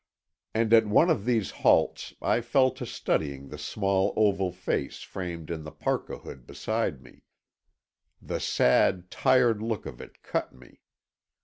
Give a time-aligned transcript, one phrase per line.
[0.55, 5.51] And at one of these halts I fell to studying the small oval face framed
[5.51, 7.21] in the parka hood beside me.
[8.19, 10.79] The sad, tired look of it cut me.